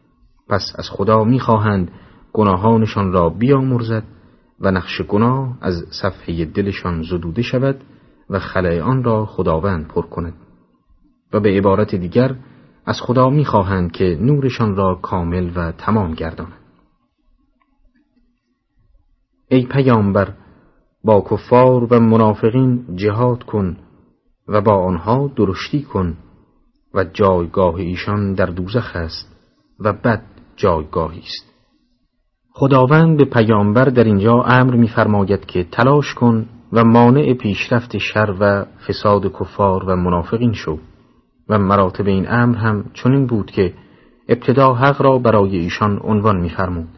پس 0.49 0.73
از 0.79 0.91
خدا 0.91 1.25
می‌خواهند 1.25 1.91
گناهانشان 2.33 3.13
را 3.13 3.29
بیامرزد 3.29 4.05
و 4.61 4.71
نقش 4.71 5.03
گناه 5.03 5.59
از 5.61 5.85
صفحه 6.03 6.45
دلشان 6.45 7.03
زدوده 7.03 7.43
شود 7.43 7.85
و 8.31 8.39
خلای 8.39 8.81
آن 8.81 9.05
را 9.05 9.27
خداوند 9.27 9.89
پر 9.89 10.03
کند. 10.03 10.35
و 11.33 11.41
به 11.41 11.51
عبارت 11.51 11.95
دیگر 11.95 12.35
از 12.87 13.01
خدا 13.01 13.31
می‌خواهند 13.31 13.93
که 13.93 14.19
نورشان 14.21 14.77
را 14.77 14.95
کامل 14.95 15.51
و 15.57 15.73
تمام 15.73 16.15
گردانند 16.15 16.63
ای 19.49 19.67
پیامبر 19.67 20.35
با 21.05 21.25
کفار 21.31 21.85
و 21.91 22.01
منافقین 22.01 22.97
جهاد 22.97 23.43
کن 23.43 23.77
و 24.49 24.61
با 24.61 24.85
آنها 24.85 25.31
درشتی 25.37 25.83
کن 25.83 26.17
و 26.95 27.05
جایگاه 27.05 27.75
ایشان 27.75 28.35
در 28.35 28.47
دوزخ 28.47 28.97
است 28.97 29.37
و 29.81 29.93
بد 29.93 30.23
جایگاهی 30.57 31.21
است. 31.21 31.53
خداوند 32.51 33.17
به 33.17 33.25
پیامبر 33.25 33.85
در 33.85 34.05
اینجا 34.05 34.43
امر 34.43 34.75
می‌فرماید 34.77 35.47
که 35.47 35.65
تلاش 35.65 36.15
کن 36.15 36.47
و 36.73 36.85
مانع 36.85 37.35
پیشرفت 37.35 37.99
شر 37.99 38.35
و 38.41 38.65
فساد 38.89 39.33
کفار 39.33 39.85
و 39.85 39.97
منافقین 39.97 40.53
شو. 40.53 40.79
و 41.49 41.59
مراتب 41.59 42.07
این 42.07 42.27
امر 42.29 42.57
هم 42.57 42.85
چنین 42.95 43.27
بود 43.27 43.51
که 43.51 43.75
ابتدا 44.29 44.75
حق 44.75 45.03
را 45.03 45.19
برای 45.19 45.57
ایشان 45.57 46.01
عنوان 46.05 46.41
می‌فرمود. 46.41 46.89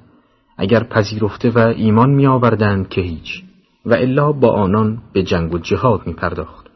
اگر 0.59 0.85
پذیرفته 0.85 1.51
و 1.51 1.59
ایمان 1.59 2.11
می 2.11 2.27
آوردند 2.27 2.89
که 2.89 3.01
هیچ. 3.01 3.45
و 3.87 3.95
الا 3.95 4.33
با 4.33 4.53
آنان 4.53 4.99
به 5.13 5.23
جنگ 5.23 5.55
و 5.55 5.59
جهاد 5.59 6.07
می 6.07 6.13
پرداخت 6.13 6.67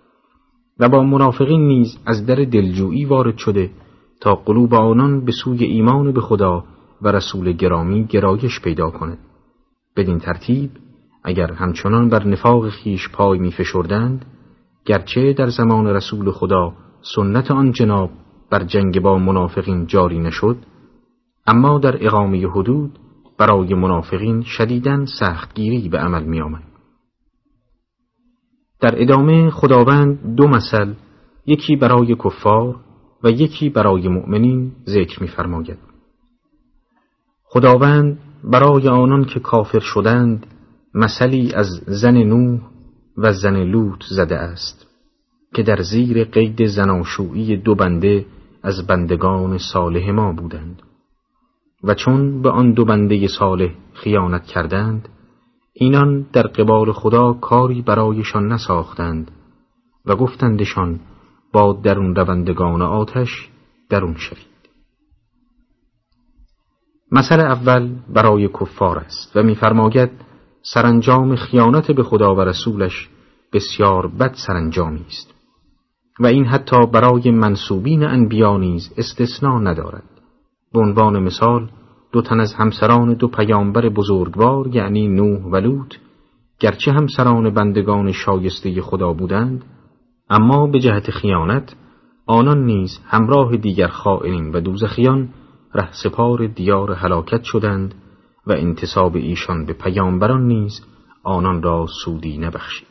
و 0.78 0.88
با 0.88 1.02
منافقین 1.02 1.66
نیز 1.66 1.98
از 2.06 2.26
در 2.26 2.34
دلجویی 2.34 3.04
وارد 3.04 3.36
شده 3.36 3.70
تا 4.20 4.34
قلوب 4.34 4.74
آنان 4.74 5.24
به 5.24 5.32
سوی 5.32 5.64
ایمان 5.64 6.12
به 6.12 6.20
خدا 6.20 6.64
و 7.02 7.08
رسول 7.08 7.52
گرامی 7.52 8.04
گرایش 8.04 8.60
پیدا 8.60 8.90
کند 8.90 9.18
بدین 9.96 10.18
ترتیب 10.18 10.70
اگر 11.24 11.52
همچنان 11.52 12.08
بر 12.08 12.24
نفاق 12.24 12.68
خیش 12.68 13.08
پای 13.08 13.38
می 13.38 13.52
فشردند 13.52 14.24
گرچه 14.84 15.32
در 15.32 15.48
زمان 15.48 15.86
رسول 15.86 16.30
خدا 16.30 16.72
سنت 17.14 17.50
آن 17.50 17.72
جناب 17.72 18.10
بر 18.50 18.64
جنگ 18.64 19.00
با 19.00 19.18
منافقین 19.18 19.86
جاری 19.86 20.18
نشد 20.18 20.56
اما 21.46 21.78
در 21.78 22.06
اقامه 22.06 22.46
حدود 22.46 22.98
برای 23.38 23.74
منافقین 23.74 24.42
شدیدن 24.42 25.04
سختگیری 25.04 25.88
به 25.88 25.98
عمل 25.98 26.24
می 26.24 26.40
آمد. 26.40 26.67
در 28.80 29.02
ادامه 29.02 29.50
خداوند 29.50 30.36
دو 30.36 30.48
مثل 30.48 30.92
یکی 31.46 31.76
برای 31.76 32.14
کفار 32.14 32.76
و 33.24 33.30
یکی 33.30 33.68
برای 33.68 34.08
مؤمنین 34.08 34.72
ذکر 34.86 35.22
می‌فرماید. 35.22 35.78
خداوند 37.44 38.18
برای 38.44 38.88
آنان 38.88 39.24
که 39.24 39.40
کافر 39.40 39.80
شدند 39.80 40.46
مثلی 40.94 41.52
از 41.54 41.66
زن 41.86 42.16
نوح 42.16 42.60
و 43.16 43.32
زن 43.32 43.56
لوط 43.56 44.04
زده 44.10 44.36
است 44.36 44.86
که 45.54 45.62
در 45.62 45.82
زیر 45.82 46.24
قید 46.24 46.66
زناشویی 46.66 47.56
دو 47.56 47.74
بنده 47.74 48.26
از 48.62 48.86
بندگان 48.86 49.58
صالح 49.58 50.10
ما 50.10 50.32
بودند 50.32 50.82
و 51.84 51.94
چون 51.94 52.42
به 52.42 52.50
آن 52.50 52.72
دو 52.72 52.84
بنده 52.84 53.28
صالح 53.28 53.70
خیانت 53.92 54.42
کردند 54.42 55.08
اینان 55.80 56.26
در 56.32 56.42
قبال 56.42 56.92
خدا 56.92 57.32
کاری 57.32 57.82
برایشان 57.82 58.52
نساختند 58.52 59.30
و 60.06 60.16
گفتندشان 60.16 61.00
با 61.52 61.72
درون 61.72 62.14
روندگان 62.14 62.82
آتش 62.82 63.48
درون 63.90 64.14
شوید. 64.16 64.48
مثل 67.12 67.40
اول 67.40 67.94
برای 68.14 68.48
کفار 68.48 68.98
است 68.98 69.36
و 69.36 69.42
میفرماید 69.42 70.10
سرانجام 70.62 71.36
خیانت 71.36 71.90
به 71.90 72.02
خدا 72.02 72.34
و 72.34 72.40
رسولش 72.40 73.08
بسیار 73.52 74.06
بد 74.06 74.34
سرانجامی 74.46 75.04
است 75.06 75.34
و 76.20 76.26
این 76.26 76.44
حتی 76.44 76.86
برای 76.92 77.30
منصوبین 77.30 78.04
انبیا 78.04 78.56
نیز 78.56 78.92
استثنا 78.96 79.58
ندارد. 79.58 80.04
به 80.72 80.80
عنوان 80.80 81.22
مثال 81.22 81.70
دو 82.12 82.22
تن 82.22 82.40
از 82.40 82.54
همسران 82.54 83.14
دو 83.14 83.28
پیامبر 83.28 83.88
بزرگوار 83.88 84.66
یعنی 84.66 85.08
نوح 85.08 85.42
و 85.42 85.56
لوط 85.56 85.94
گرچه 86.60 86.92
همسران 86.92 87.50
بندگان 87.50 88.12
شایسته 88.12 88.82
خدا 88.82 89.12
بودند 89.12 89.64
اما 90.30 90.66
به 90.66 90.80
جهت 90.80 91.10
خیانت 91.10 91.76
آنان 92.26 92.64
نیز 92.64 93.00
همراه 93.06 93.56
دیگر 93.56 93.88
خائنین 93.88 94.52
و 94.52 94.60
دوزخیان 94.60 95.28
سپار 95.90 96.46
دیار 96.46 96.92
هلاکت 96.92 97.42
شدند 97.42 97.94
و 98.46 98.52
انتصاب 98.52 99.16
ایشان 99.16 99.66
به 99.66 99.72
پیامبران 99.72 100.46
نیز 100.46 100.80
آنان 101.22 101.62
را 101.62 101.86
سودی 102.04 102.38
نبخشید. 102.38 102.88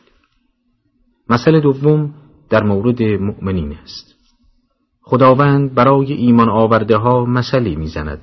مسئله 1.30 1.60
دوم 1.60 2.14
در 2.50 2.62
مورد 2.62 3.02
مؤمنین 3.02 3.72
است. 3.72 4.14
خداوند 5.02 5.74
برای 5.74 6.12
ایمان 6.12 6.48
آورده 6.48 6.96
ها 6.96 7.24
مسئله 7.24 7.76
می‌زند. 7.76 8.20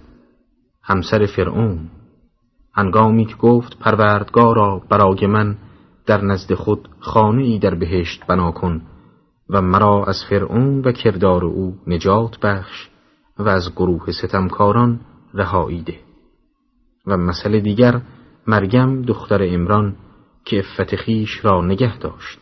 همسر 0.86 1.26
فرعون. 1.26 1.90
هنگامی 2.74 3.26
که 3.26 3.36
گفت 3.36 3.80
پروردگارا 3.80 4.82
برای 4.90 5.28
من 5.28 5.58
در 6.06 6.22
نزد 6.22 6.54
خود 6.54 6.90
خانه 7.00 7.44
ای 7.44 7.60
در 7.60 7.76
بهشت 7.76 8.26
بنا 8.28 8.52
کن 8.52 8.82
و 9.50 9.62
مرا 9.62 10.06
از 10.06 10.24
فرعون 10.30 10.82
و 10.82 10.92
کردار 10.92 11.46
او 11.46 11.78
نجات 11.88 12.40
بخش 12.40 12.90
و 13.40 13.50
از 13.50 13.72
گروه 13.76 14.12
ستمکاران 14.12 15.00
رهایی 15.34 15.82
ده. 15.82 16.00
و 17.08 17.18
مسئله 17.18 17.60
دیگر 17.60 18.02
مریم 18.48 19.02
دختر 19.02 19.40
امران 19.44 19.96
که 20.46 20.60
افت 20.60 20.96
خیش 20.96 21.46
را 21.46 21.62
نگه 21.62 21.98
داشت. 21.98 22.40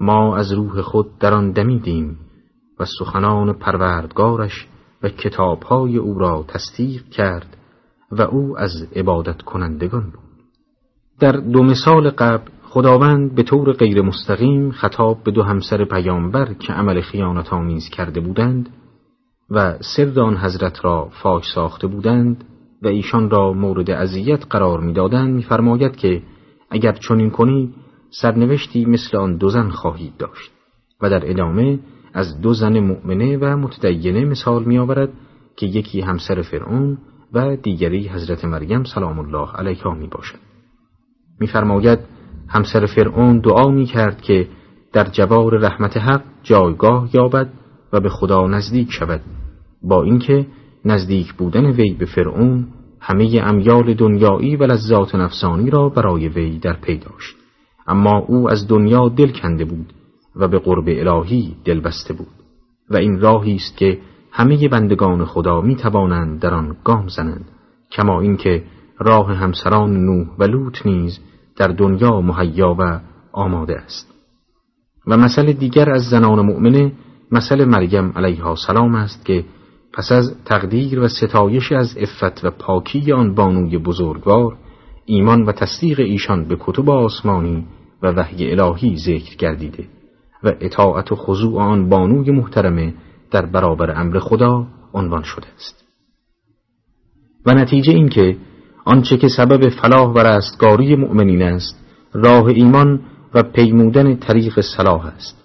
ما 0.00 0.36
از 0.36 0.52
روح 0.52 0.80
خود 0.80 1.18
در 1.18 1.34
آن 1.34 1.52
دمیدیم 1.52 2.18
و 2.80 2.84
سخنان 2.98 3.52
پروردگارش 3.52 4.66
و 5.02 5.08
کتابهای 5.08 5.96
او 5.96 6.18
را 6.18 6.44
تصدیق 6.48 7.08
کرد 7.08 7.56
و 8.10 8.22
او 8.22 8.58
از 8.58 8.88
عبادت 8.96 9.42
کنندگان 9.42 10.02
بود. 10.02 10.30
در 11.20 11.32
دو 11.32 11.62
مثال 11.62 12.10
قبل 12.10 12.50
خداوند 12.62 13.34
به 13.34 13.42
طور 13.42 13.72
غیر 13.72 14.02
مستقیم 14.02 14.70
خطاب 14.70 15.22
به 15.24 15.30
دو 15.30 15.42
همسر 15.42 15.84
پیامبر 15.84 16.54
که 16.54 16.72
عمل 16.72 17.00
خیانت 17.00 17.52
آمیز 17.52 17.88
کرده 17.88 18.20
بودند 18.20 18.68
و 19.50 19.78
سر 19.96 20.20
آن 20.20 20.36
حضرت 20.36 20.84
را 20.84 21.08
فاش 21.22 21.44
ساخته 21.54 21.86
بودند 21.86 22.44
و 22.82 22.88
ایشان 22.88 23.30
را 23.30 23.52
مورد 23.52 23.90
اذیت 23.90 24.46
قرار 24.50 24.80
می‌دادند 24.80 25.34
میفرماید 25.34 25.96
که 25.96 26.22
اگر 26.70 26.92
چنین 26.92 27.30
کنید 27.30 27.74
سرنوشتی 28.10 28.84
مثل 28.84 29.16
آن 29.16 29.36
دو 29.36 29.48
زن 29.48 29.68
خواهید 29.68 30.16
داشت 30.16 30.50
و 31.00 31.10
در 31.10 31.30
ادامه 31.30 31.78
از 32.14 32.40
دو 32.40 32.54
زن 32.54 32.80
مؤمنه 32.80 33.38
و 33.38 33.56
متدینه 33.56 34.24
مثال 34.24 34.64
میآورد 34.64 35.12
که 35.56 35.66
یکی 35.66 36.00
همسر 36.00 36.42
فرعون 36.42 36.98
و 37.32 37.56
دیگری 37.56 38.08
حضرت 38.08 38.44
مریم 38.44 38.84
سلام 38.84 39.18
الله 39.18 39.52
علیها 39.52 39.94
می 39.94 40.06
باشد. 40.06 40.38
میفرماید 41.40 41.98
همسر 42.48 42.86
فرعون 42.86 43.38
دعا 43.38 43.70
می 43.70 43.84
کرد 43.84 44.20
که 44.20 44.48
در 44.92 45.04
جوار 45.04 45.58
رحمت 45.58 45.96
حق 45.96 46.22
جایگاه 46.42 47.08
یابد 47.12 47.52
و 47.92 48.00
به 48.00 48.08
خدا 48.08 48.46
نزدیک 48.46 48.92
شود. 48.92 49.20
با 49.82 50.02
اینکه 50.02 50.46
نزدیک 50.84 51.34
بودن 51.34 51.66
وی 51.66 51.94
به 51.94 52.06
فرعون 52.06 52.66
همه 53.00 53.40
امیال 53.42 53.94
دنیایی 53.94 54.56
و 54.56 54.64
لذات 54.64 55.14
نفسانی 55.14 55.70
را 55.70 55.88
برای 55.88 56.28
وی 56.28 56.58
در 56.58 56.72
پی 56.72 56.98
داشت. 56.98 57.36
اما 57.86 58.18
او 58.18 58.50
از 58.50 58.68
دنیا 58.68 59.08
دل 59.08 59.32
کنده 59.32 59.64
بود 59.64 59.92
و 60.36 60.48
به 60.48 60.58
قرب 60.58 60.84
الهی 60.88 61.56
دل 61.64 61.80
بسته 61.80 62.14
بود. 62.14 62.28
و 62.90 62.96
این 62.96 63.20
راهی 63.20 63.54
است 63.54 63.76
که 63.76 63.98
همه 64.40 64.68
بندگان 64.68 65.24
خدا 65.24 65.60
می 65.60 65.76
توانند 65.76 66.40
در 66.40 66.54
آن 66.54 66.76
گام 66.84 67.08
زنند 67.08 67.44
کما 67.92 68.20
اینکه 68.20 68.64
راه 68.98 69.34
همسران 69.34 70.04
نوح 70.04 70.28
و 70.38 70.44
لوط 70.44 70.86
نیز 70.86 71.18
در 71.56 71.68
دنیا 71.68 72.20
مهیا 72.20 72.76
و 72.78 73.00
آماده 73.32 73.78
است. 73.78 74.14
و 75.06 75.16
مسئله 75.16 75.52
دیگر 75.52 75.90
از 75.90 76.02
زنان 76.02 76.46
مؤمنه 76.46 76.92
مسئله 77.32 77.64
مریم 77.64 78.12
علیها 78.16 78.54
سلام 78.54 78.94
است 78.94 79.24
که 79.24 79.44
پس 79.92 80.12
از 80.12 80.36
تقدیر 80.44 81.00
و 81.00 81.08
ستایش 81.08 81.72
از 81.72 81.96
افت 81.98 82.44
و 82.44 82.50
پاکی 82.50 83.12
آن 83.12 83.34
بانوی 83.34 83.78
بزرگوار 83.78 84.56
ایمان 85.04 85.42
و 85.44 85.52
تصدیق 85.52 86.00
ایشان 86.00 86.44
به 86.44 86.56
کتب 86.60 86.90
آسمانی 86.90 87.64
و 88.02 88.10
وحی 88.10 88.50
الهی 88.50 88.96
ذکر 88.96 89.36
گردیده 89.36 89.84
و 90.44 90.52
اطاعت 90.60 91.12
و 91.12 91.16
خضوع 91.16 91.62
آن 91.62 91.88
بانوی 91.88 92.30
محترمه 92.30 92.94
در 93.30 93.46
برابر 93.46 94.00
امر 94.00 94.18
خدا 94.18 94.66
عنوان 94.94 95.22
شده 95.22 95.46
است. 95.56 95.84
و 97.46 97.54
نتیجه 97.54 97.92
این 97.92 98.08
که 98.08 98.36
آنچه 98.84 99.16
که 99.16 99.28
سبب 99.28 99.68
فلاح 99.68 100.08
و 100.08 100.18
رستگاری 100.18 100.96
مؤمنین 100.96 101.42
است 101.42 101.80
راه 102.12 102.46
ایمان 102.46 103.00
و 103.34 103.42
پیمودن 103.42 104.16
طریق 104.16 104.60
صلاح 104.60 105.06
است. 105.06 105.44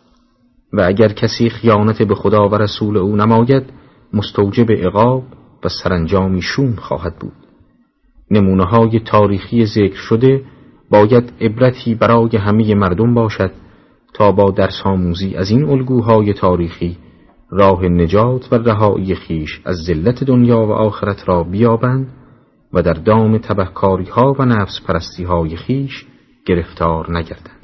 و 0.74 0.82
اگر 0.82 1.08
کسی 1.08 1.50
خیانت 1.50 2.02
به 2.02 2.16
خدا 2.16 2.50
و 2.50 2.56
رسول 2.56 2.98
او 2.98 3.16
نماید 3.16 3.64
مستوجب 4.14 4.72
عقاب 4.72 5.24
و 5.64 5.70
سرانجامی 5.70 6.42
شوم 6.42 6.76
خواهد 6.76 7.16
بود. 7.20 7.34
نمونه 8.32 8.64
های 8.64 9.00
تاریخی 9.00 9.66
ذکر 9.66 9.96
شده 9.96 10.42
باید 10.90 11.34
عبرتی 11.42 11.96
برای 11.96 12.38
همه 12.38 12.76
مردم 12.76 13.14
باشد 13.14 13.52
تا 14.14 14.32
با 14.32 14.52
درس 14.52 14.82
آموزی 14.84 15.36
از 15.36 15.50
این 15.50 15.70
الگوهای 15.70 16.34
تاریخی 16.34 16.98
راه 17.50 17.86
نجات 17.86 18.54
و 18.54 18.56
رهایی 18.56 19.16
خیش 19.16 19.62
از 19.66 19.76
ذلت 19.76 20.24
دنیا 20.24 20.60
و 20.60 20.72
آخرت 20.72 21.30
را 21.30 21.44
بیابند 21.44 22.08
و 22.74 22.82
در 22.82 22.94
دام 22.94 23.38
تبهکاری 23.38 24.10
ها 24.10 24.36
و 24.40 24.46
نفس 24.46 24.82
پرستی 24.88 25.24
های 25.24 25.56
خیش 25.56 26.06
گرفتار 26.46 27.18
نگردند. 27.18 27.55